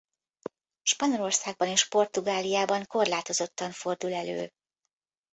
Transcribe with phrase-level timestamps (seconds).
[0.83, 4.49] Spanyolországban és Portugáliában korlátozottan fordul elő.